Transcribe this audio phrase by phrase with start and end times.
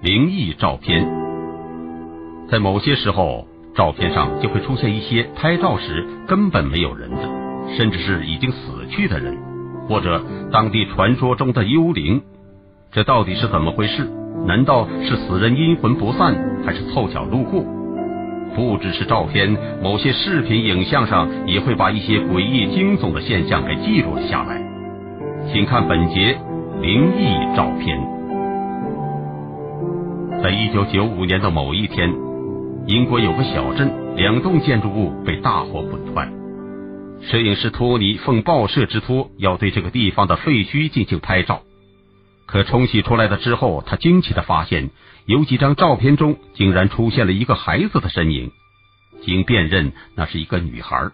[0.00, 1.04] 灵异照片，
[2.48, 7.28] 在某些时候，照片上就会出现一些拍照时根本没有人的，
[7.76, 9.36] 甚至是已经死去的人，
[9.88, 12.22] 或者当地传说中的幽灵。
[12.92, 14.08] 这到底是怎么回事？
[14.46, 17.64] 难道是死人阴魂不散，还是凑巧路过？
[18.54, 24.62] 不只是照片，某些视频、影像上也会把一些诡异、惊悚的现象给记录了下来。
[25.52, 26.38] 请看本节
[26.80, 28.17] 灵异照片。
[30.42, 32.14] 在一九九五年的某一天，
[32.86, 36.30] 英国有个小镇，两栋建筑物被大火滚坏。
[37.20, 41.62] 摄影师托尼奉报社之托，要对这个地方的废墟进行拍照。
[42.46, 44.90] 可冲洗出来的之后，他惊奇的发现，
[45.26, 48.52] 有几张照片中竟然出现了一个孩子的身影。
[49.22, 51.10] 经辨认，那是一个女孩。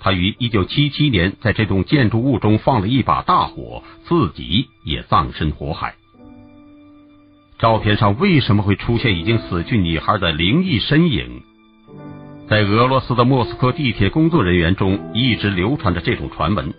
[0.00, 5.94] 她于一九七七年在这栋建筑物中放了一把大火，自己也葬身火海。
[7.62, 11.42] 照片上为什么会出现已经死去女孩的灵异身影？
[12.48, 16.74] 在俄罗斯的莫斯科地铁工作人员中，一直流传着这种传闻：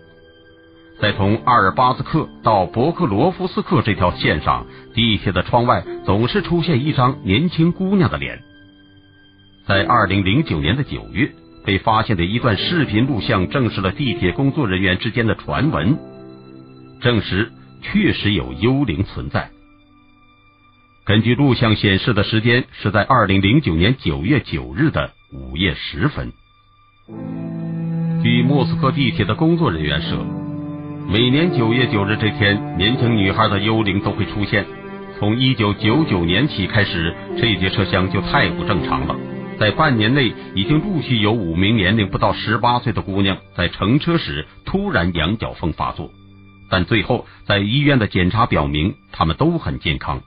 [1.00, 8.42] 在从阿尔巴斯克到博克罗夫斯克这条线上，地铁的窗外总是出现一张年轻姑娘的脸。
[9.66, 11.32] 在二零零九年的九月，
[11.64, 15.96] 被发现的一段视频录像证实了地铁工作人员之间的传闻，
[17.00, 19.48] 证实确实有幽灵存在。
[21.06, 26.32] 根据录像显示的时间是在二零零九年九月九日的午夜时分。
[28.22, 30.24] 据莫斯科地铁的工作人员说，
[31.06, 34.64] 每年九月九日这天，年轻女孩的幽灵都会出现。
[35.18, 39.14] 从一九九九年起开始，这节车厢就太不正常了。
[39.58, 46.10] 在半年内，已经陆续有五名年龄不到十八岁的姑娘在乘车时突然羊角风发作，
[46.70, 50.22] 但最后在医院的检查表明，她们都很健康。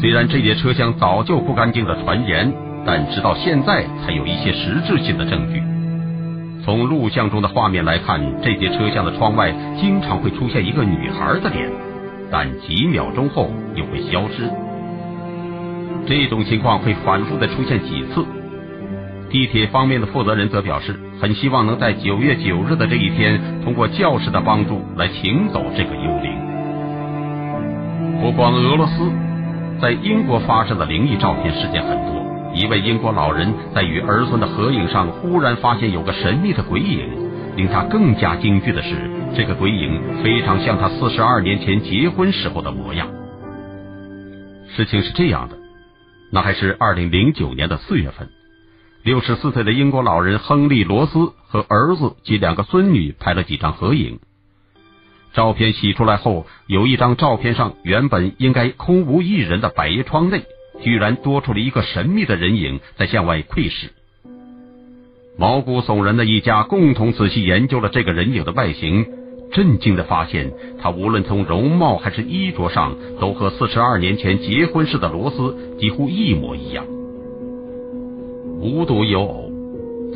[0.00, 2.52] 虽然这节车厢早就不干净的传言，
[2.86, 5.60] 但直到现在才有一些实质性的证据。
[6.64, 11.68] 从录像中的画面来看，这节车厢的窗外经常会出现一个女孩的脸，
[12.30, 14.48] 但几秒钟后又会消失。
[16.06, 18.24] 这种情况会反复的出现几次。
[19.30, 26.32] 地铁方面的负责人则表示，很希望能在九月九日的这一天，通过教士的帮助来请走这个幽灵。
[28.22, 29.27] 不光俄罗斯。
[29.80, 32.52] 在英国发生的灵异照片事件很多。
[32.54, 37.28] 一位英国老人在与儿孙的合影上，忽然发现有个神秘的鬼影。
[37.56, 38.94] 令他更加惊惧的是，
[39.34, 43.08] 这个鬼影非常像他四十二年前结婚时候的模样。
[44.76, 45.56] 事情是这样的，
[46.30, 48.28] 那还是二零零九年的四月份，
[49.02, 54.20] 六十四岁的英国老人亨利·罗斯和儿子及两个孙女拍了几张合影。
[55.34, 60.42] 照片洗出来后，有一张照片上原本应该空无一人的百叶窗内，
[60.82, 63.90] 居然多出了一个神秘的人影在向外窥视。
[65.38, 69.06] 毛骨悚然的一家共同仔细研究了这个人影的外形，
[69.52, 76.84] 震惊的发现，他无论从容貌还是衣着上，都和四十二年前结婚时的罗斯几乎一模一样。
[78.60, 79.52] 无独有偶，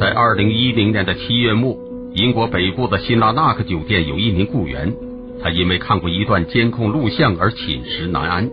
[0.01, 1.92] 在二零一零年的七月末。
[2.15, 4.95] 英国北部的辛拉纳克酒店有一名雇员，
[5.43, 8.51] 他因为看过一段监控录像而寝食难安。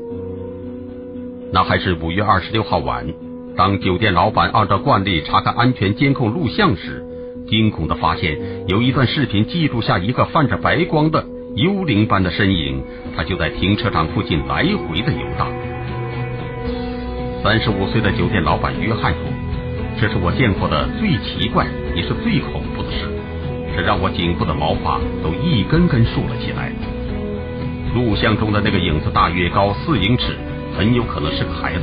[1.51, 3.05] 那还是五月二十六号晚，
[3.57, 7.03] 当酒店老板按照惯例查看安全监控录像时，
[7.49, 8.39] 惊恐的发现
[8.69, 12.81] 有一段视频记录下一个泛着白光的幽灵般的身影，
[13.17, 15.51] 他就在停车场附近来回的游荡。
[17.43, 19.21] 三十五岁的酒店老板约翰说
[19.99, 23.09] ：“这是我见过的最奇怪也是最恐怖的事。”
[23.81, 26.71] 让我颈部的毛发都一根根竖了起来。
[27.95, 30.35] 录像中的那个影子大约高四英尺，
[30.77, 31.81] 很有可能是个孩子。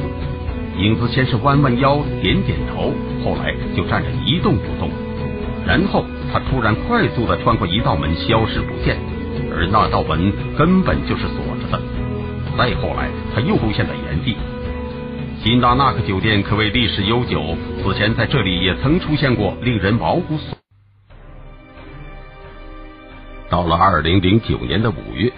[0.79, 2.93] 影子先是弯弯腰，点点头，
[3.25, 4.91] 后来就站着一动不动。
[5.67, 8.97] 然后他突然快速的穿过一道门，消失不见，
[9.51, 11.83] 而那道门根本就是锁着的。
[12.57, 14.37] 再后来，他又出现在原地。
[15.43, 20.56] 辛达纳克酒店可谓历史悠久，此前在这里也曾出现过令人毛骨悚。
[23.57, 25.33] 到了二零零九年的五月，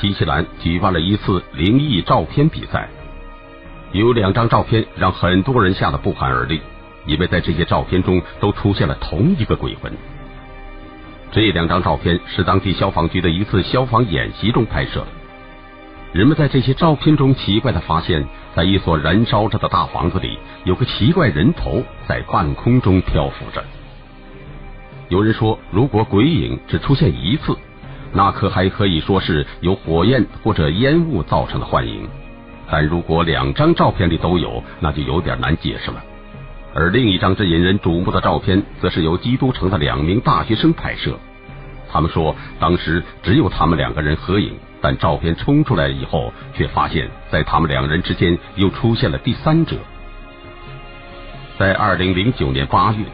[0.00, 2.88] 新西兰举办了一次灵异照片比赛，
[3.92, 6.60] 有两张照片让很多人吓得不寒而栗，
[7.06, 9.92] 因为在这些照片中都出现了同一个鬼魂。
[11.30, 15.06] 这两张照片是当地消防局的一次消防演习中拍摄的，
[16.18, 18.26] 人们在这些照片中奇怪的发现，
[18.56, 23.62] 在一所燃烧着的大房子里，有个奇怪人头在半空中漂浮着。
[25.08, 27.56] 有人说，如果鬼影只出现一次，
[28.12, 32.08] 那可还可以说是由火焰或者烟雾造成的幻影。
[32.70, 36.04] 但如果两张照片里都有，那就有点难解释了。
[36.74, 41.18] 而另一张最引人瞩目的照片，则是由基督城的两名大学生拍摄。
[41.90, 44.52] 他们说，当时只有他们两个人合影，
[44.82, 49.76] 但照片冲出来以后，却发现，在他们两人之间又出现了第三者。
[51.58, 53.04] 在二零零九年八月，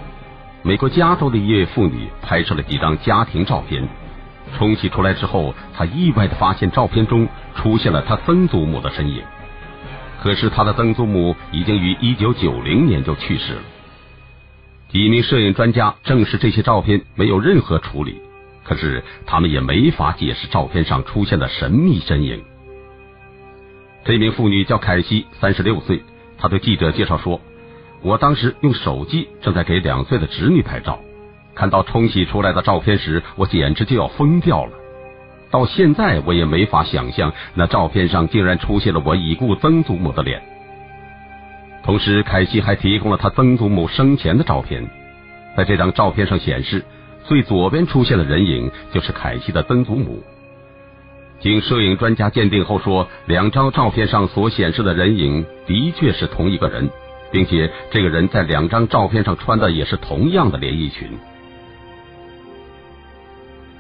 [0.67, 3.87] 美国加州的一位妇女拍摄了几张家庭照片，
[4.57, 9.23] 冲洗出来之后，她意外的发现照片中出现了她曾祖母的身影。
[10.23, 13.61] 可是她的曾祖母已经于一九九零年就去世了。
[14.89, 18.23] 几名摄影专家证实这些照片没有任何处理。
[18.63, 22.43] 可是他们也没法解释照片上出现的神秘身影。
[24.07, 26.03] 这名妇女叫凯西，三十六岁。
[26.39, 27.43] 她对记者介绍说
[28.05, 31.01] ：“我当时用手机正在给两岁的侄女拍照，
[31.55, 34.73] 看到冲洗出来的照片时，我简直就要疯掉了。
[35.51, 40.43] 到现在我也没法想象，那照片上竟然出现了我已故曾祖母的脸。
[41.83, 44.87] 同时，凯西还提供了他曾祖母生前的照片，
[45.57, 46.85] 在这张照片上显示。”
[47.27, 50.23] 最左边出现的人影就是凯西的曾祖母。
[51.41, 56.91] 经摄影专家鉴定后说，两张照片上所显示的人影的确是同一个人，
[57.35, 61.09] 并且这个人在两张照片上穿的也是同样的连衣裙。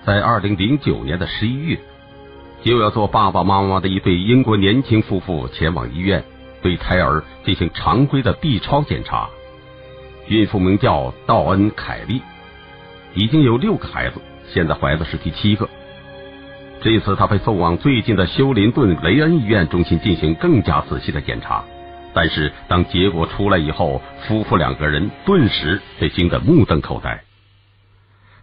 [0.04, 1.78] 在二零零九年的十一月，
[2.64, 6.24] 就要做爸爸妈妈的一对英国年轻夫妇前往医院
[6.62, 9.28] 对胎儿进行常规的 B 超检查。
[10.26, 12.20] 孕妇名叫道恩·凯利。
[13.14, 14.20] 已经有六个孩子，
[14.52, 15.68] 现在怀的是第七个。
[16.82, 21.64] 这次她被送往最近的休林顿雷恩医院中心进行更加仔细的检查，
[22.14, 27.22] 但是当结果出来以后，夫妇两个人顿时被惊得目瞪口呆。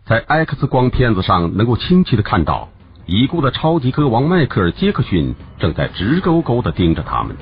[0.05, 2.69] 在 X 光片子上能够清晰的看到，
[3.05, 7.35] 已故的超级歌王迈克尔·杰克逊正在直勾勾的盯着他们。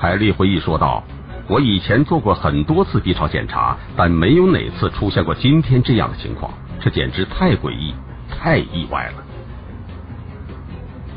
[0.00, 1.04] 凯利回忆说道。
[1.48, 7.92] 我以前做过很多次 B 超检查，但没有哪次出现过今天这样的情况，这简直太诡异、
[8.30, 9.24] 太意外了。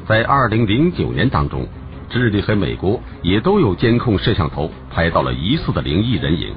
[0.08, 1.68] 在二零零九年当中，
[2.14, 6.54] 智利和美国也都有监控摄像头拍到了疑似的灵异人影。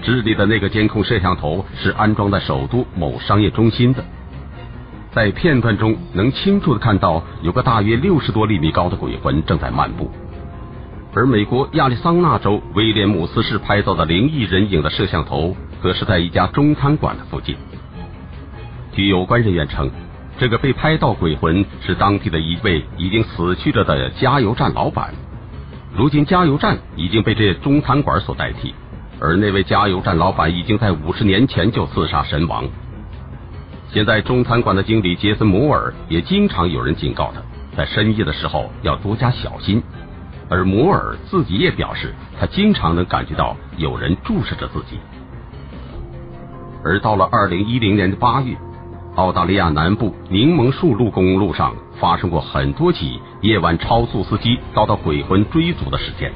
[0.00, 4.04] 智利的那个监控摄像头是安装在首都某商业中心的，
[5.10, 10.08] 在片段中能清楚的看到有个大约六十多厘米高的鬼魂正在漫步。
[11.16, 17.56] 而美国亚利桑那州威廉姆斯市拍到的灵异人影的摄像头，则是在一家中餐馆的附近。
[18.92, 19.90] 据有关人员称，
[20.38, 25.14] 这个被拍到鬼魂是当地的一位已经死去了的加油站老板。
[25.94, 28.74] 如今加油站已经被这中餐馆所代替，
[29.20, 32.64] 而那位加油站老板已经在五十年前就自杀身亡。
[33.92, 37.40] 现在中餐馆的经理杰森摩尔也经常有人警告他，
[37.76, 39.82] 在深夜的时候要多加小心。
[40.50, 44.98] 而摩尔自己也表示，他经常能感觉到有人注视着自己。
[46.84, 48.56] 而到了二零一零年的八月，
[49.16, 56.32] 澳大利亚南部柠檬树路公路上发生过很多起夜晚超速司机遭到鬼魂追逐的事件。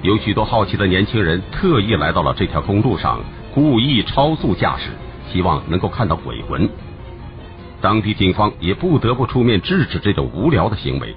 [0.00, 3.20] 有许多好奇的年轻人特意来到了这条公路上，
[3.52, 4.88] 故意超速驾驶，
[5.30, 6.66] 希望能够看到鬼魂。
[7.82, 11.14] 当地警方也不得不出面制止这种无聊的行为。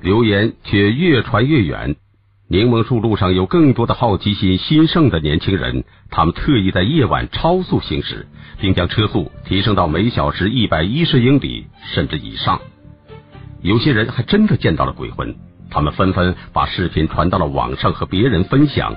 [0.00, 1.96] 流言却越传越远，
[2.52, 8.26] 柠檬树路上有更多的好奇心兴盛的年轻人，他们特意在夜晚超速行驶，
[8.60, 12.60] 并将车速提升到每小时一百一十英里甚至以上。
[13.62, 15.34] 有些人还真的见到了鬼魂，
[15.70, 18.94] 他们纷纷把视频传到了网上和别人分享。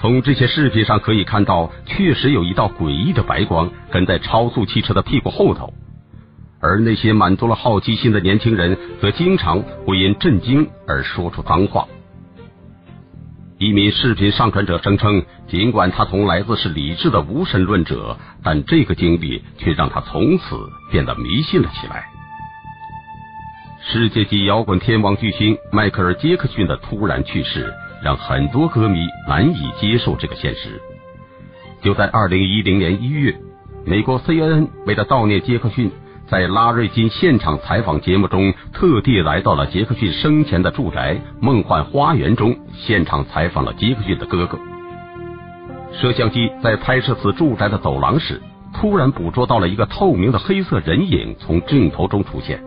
[0.00, 5.74] 从这些视频上可以看到，确实有一道诡异的白光跟在超速汽车的屁股后头。
[6.60, 11.88] 而那些满足了好奇心的年轻人，则经常会因震惊而说出脏话。
[13.60, 20.56] 一名视频上传者声称，尽管他从来自是理智的无神论者，但这个经历却让他从此
[20.90, 22.08] 变得迷信了起来。
[23.82, 27.70] 世界级摇滚天王巨星迈克尔·杰克逊的突然去世，
[28.02, 30.80] 让很多歌迷难以接受这个现实。
[31.82, 33.36] 就在二零一零年一月，
[33.84, 35.90] 美国 CNN 为了悼念杰克逊。
[36.30, 44.56] 在拉瑞金现场采访节目中，特地来到了杰克逊生前的住宅梦幻花园中，现场采访了杰克逊的哥哥。
[45.92, 48.40] 摄像机在拍摄此住宅的走廊时，
[48.72, 52.62] 突然捕捉到了一个透明的黑色人影从镜头中出现，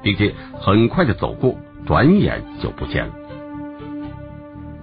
[0.00, 1.56] 并且很快的走过，
[1.86, 3.12] 转眼就不见了。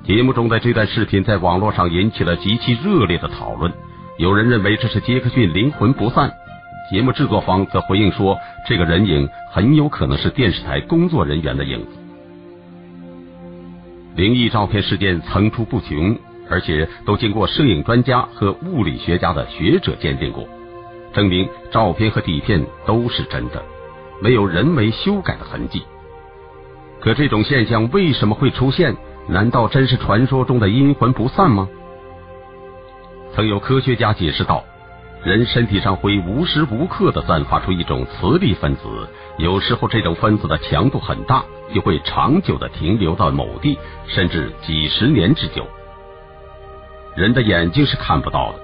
[0.04, 3.72] 节目中的这段视频在网络上引起了极其热烈的讨论，
[4.18, 6.34] 有人认为这是杰克逊灵魂不散。
[6.92, 11.88] 节目制作方则回应说，这个人影很有可能是电视台工作人员的影子。
[14.16, 16.16] 灵异照片事件层出不穷，
[16.48, 20.48] 而且都经过摄影专家和物理学家的学者鉴定过，
[21.12, 23.64] 证明照片和底片都是真的，
[24.22, 25.82] 没有人为修改的痕迹。
[27.02, 28.96] 可这种现象为什么会出现？
[29.28, 31.68] 难道真是传说中的阴魂不散吗？
[33.34, 34.64] 曾有科学家解释道。
[35.26, 38.84] 人身体上会无时无刻的散发出一种磁力分子，
[39.40, 45.66] 有时候这种分子的强度很大，就会长久的停留到某地，甚至几十年之久。
[47.16, 48.60] 人的眼睛是看不到的，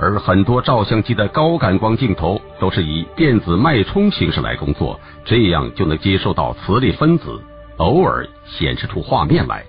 [0.00, 7.38] 而很多照相机的高感光镜头都是以电子脉冲形式来工作，这样就能接收到磁力分子，
[7.76, 9.62] 偶尔显示出画面来。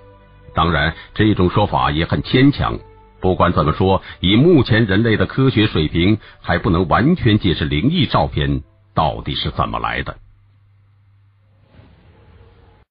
[0.54, 2.78] 当然，这种说法也很牵强。
[3.22, 8.62] 不管怎么说，以目前人类的科学水平，还不能完全解释灵异照片
[8.94, 10.16] 到底是怎么来的。